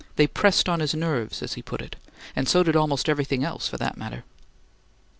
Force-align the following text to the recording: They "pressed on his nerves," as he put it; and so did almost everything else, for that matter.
They 0.15 0.25
"pressed 0.25 0.67
on 0.67 0.79
his 0.79 0.95
nerves," 0.95 1.43
as 1.43 1.53
he 1.53 1.61
put 1.61 1.79
it; 1.79 1.95
and 2.35 2.49
so 2.49 2.63
did 2.63 2.75
almost 2.75 3.07
everything 3.07 3.43
else, 3.43 3.67
for 3.67 3.77
that 3.77 3.97
matter. 3.97 4.23